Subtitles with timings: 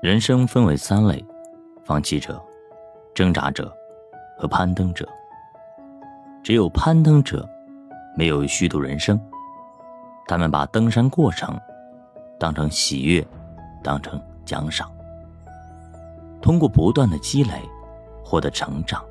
[0.00, 1.24] 人生分为三类：
[1.84, 2.40] 放弃者、
[3.12, 3.76] 挣扎者
[4.38, 5.08] 和攀登者。
[6.40, 7.44] 只有攀登者，
[8.16, 9.20] 没有虚度人生。
[10.28, 11.58] 他们把登山过程
[12.38, 13.26] 当成喜悦，
[13.82, 14.88] 当成奖赏。
[16.40, 17.60] 通过不断的积累，
[18.24, 19.04] 获得成长。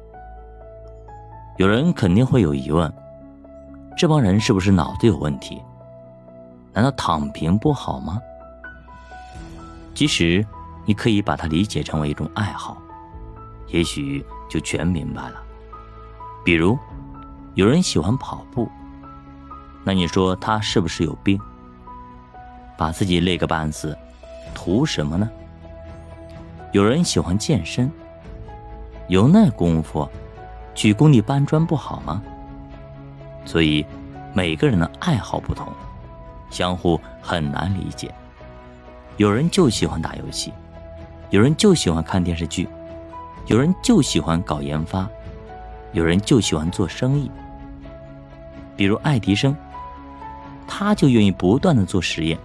[1.58, 2.90] 有人肯定会有疑问：
[3.98, 5.62] 这帮人是不是脑子有问题？
[6.72, 8.22] 难道躺平不好吗？
[9.94, 10.46] 其实。
[10.88, 12.82] 你可以把它理解成为一种爱好，
[13.68, 15.44] 也许就全明白了。
[16.46, 16.80] 比如，
[17.56, 18.72] 有人喜欢跑步，
[19.84, 21.38] 那你说他是不是有病？
[22.78, 23.98] 把自己累个半死，
[24.56, 25.30] 图什么呢？
[26.72, 27.92] 有人喜欢健身，
[29.10, 30.08] 有那功夫，
[30.74, 32.24] 去工地搬砖不好吗？
[33.44, 33.86] 所以，
[34.34, 35.68] 每个人的爱好不同，
[36.50, 38.10] 相互很难理解。
[39.18, 40.54] 有人就喜欢打游戏。
[41.30, 42.68] 有人就喜欢看电视剧，
[43.48, 45.08] 有人就喜欢搞研发，
[45.92, 47.30] 有人就喜欢做生意。
[48.76, 49.56] 比如爱迪生，
[50.68, 52.38] 他就愿意不断的做实验，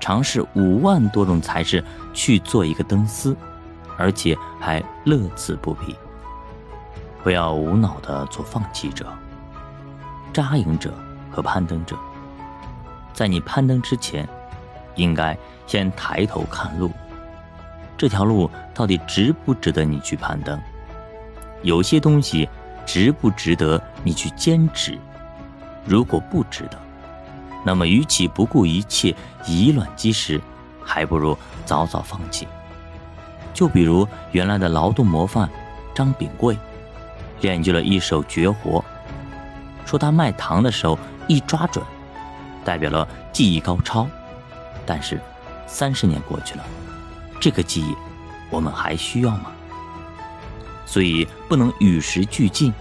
[0.00, 3.36] 尝试五万多种材质去做一个灯丝，
[3.96, 5.94] 而且还乐此不疲。
[7.22, 9.06] 不要无脑的做放弃者、
[10.32, 10.92] 扎营者
[11.30, 11.96] 和攀登者。
[13.12, 14.28] 在你攀登之前，
[14.94, 16.90] 应该先抬头看路。
[17.96, 20.60] 这条路到底值不值得你去攀登？
[21.62, 22.48] 有些东西
[22.84, 24.98] 值不值得你去坚持？
[25.84, 26.78] 如果不值得，
[27.64, 29.14] 那么与其不顾一切
[29.46, 30.40] 以卵击石，
[30.82, 32.46] 还不如早早放弃。
[33.54, 35.48] 就比如原来的劳动模范
[35.94, 36.56] 张炳贵，
[37.40, 38.84] 练就了一手绝活，
[39.86, 41.84] 说他卖糖的时候一抓准，
[42.64, 44.06] 代表了技艺高超。
[44.84, 45.18] 但是
[45.66, 46.64] 三十年过去了。
[47.40, 47.94] 这个记忆，
[48.50, 49.52] 我们还需要吗？
[50.84, 52.72] 所以不能与时俱进、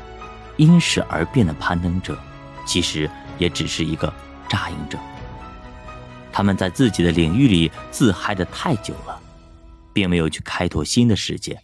[0.58, 2.18] 因势而变的攀登者，
[2.66, 4.14] 其实也只是一个
[4.48, 4.98] 扎营者。
[6.32, 9.20] 他们在自己的领域里自嗨的太久了，
[9.94, 11.60] 并没有去开拓新的世界。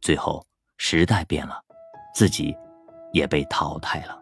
[0.00, 0.44] 最后
[0.76, 1.58] 时代变了，
[2.14, 2.54] 自己
[3.12, 4.18] 也被淘汰了。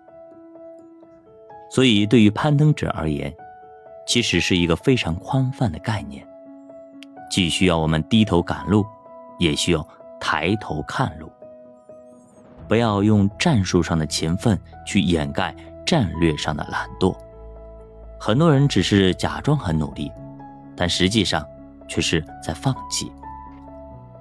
[1.70, 3.34] 所以，对于攀登者而言，
[4.06, 6.26] 其实是一个非常宽泛的概念。
[7.32, 8.84] 既需要我们低头赶路，
[9.38, 9.88] 也需要
[10.20, 11.32] 抬头看路。
[12.68, 15.56] 不要用战术上的勤奋去掩盖
[15.86, 17.16] 战略上的懒惰。
[18.20, 20.12] 很多人只是假装很努力，
[20.76, 21.42] 但实际上
[21.88, 23.10] 却是在放弃。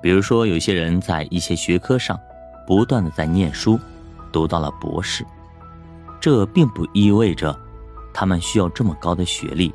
[0.01, 2.17] 比如说，有些人在一些学科上
[2.65, 3.77] 不断的在念书，
[4.31, 5.25] 读到了博士，
[6.21, 7.53] 这并不意味着
[8.13, 9.73] 他们需要这么高的学历，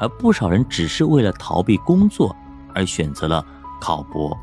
[0.00, 2.34] 而不少人只是为了逃避工作。
[2.74, 3.44] 而选择了
[3.80, 4.36] 考博，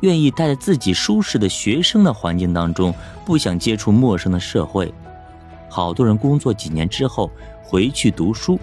[0.00, 2.94] 愿意待在自己舒适的学生的环境当中，
[3.24, 4.92] 不想接触陌生的社会。
[5.70, 7.30] 好多人工作几年之后
[7.62, 8.60] 回去读书，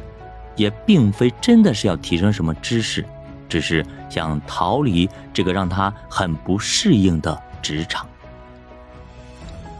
[0.55, 3.05] 也并非真的是要提升什么知识，
[3.49, 8.05] 只是想逃离这个让他很不适应的职场。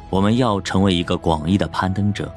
[0.09, 2.29] 我们要成为一个广义的攀登者，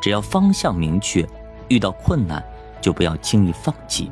[0.00, 1.28] 只要方向明确，
[1.68, 2.42] 遇到困难
[2.80, 4.10] 就不要轻易放弃。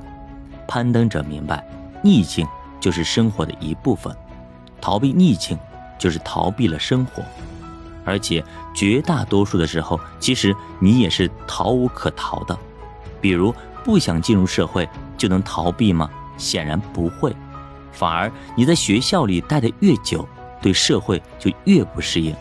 [0.66, 1.66] 攀登者明白，
[2.02, 2.46] 逆境
[2.80, 4.14] 就是生活的一部分，
[4.80, 5.58] 逃避逆境
[5.98, 7.22] 就是逃避了生活，
[8.04, 8.44] 而且
[8.74, 12.56] 绝大多数的时候，其实你也是逃无可逃的。
[13.20, 16.10] 比如不想进入社会，就能逃避吗？
[16.36, 17.34] 显然不会，
[17.92, 20.28] 反而你在学校里待得越久，
[20.60, 22.34] 对社会就越不适应。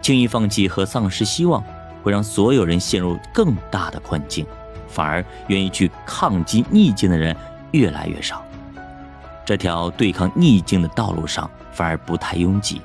[0.00, 1.62] 轻易放弃和丧失希望，
[2.02, 4.46] 会让所有人陷入更大的困境。
[4.94, 7.36] 反而愿意去抗击逆境的人
[7.72, 8.40] 越来越少，
[9.44, 12.80] 这条对抗逆境的道路上反而不太拥挤。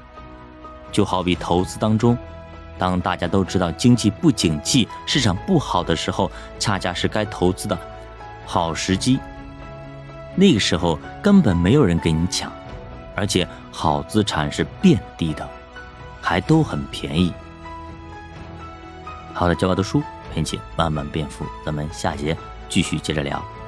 [0.92, 2.18] 就好比投资当中，
[2.80, 7.78] 当大家都知道经济不景气、市场不好的时候，恰恰是该投资的
[8.44, 9.20] 好时机。
[10.34, 12.52] 那个时候根本没有人跟你抢，
[13.16, 15.48] 而且好资产是遍地的，
[16.20, 17.32] 还都很便宜。
[19.32, 20.02] 好的，教我的书。
[20.34, 22.38] 并且慢慢变富，咱们下节
[22.68, 23.59] 继续接着聊。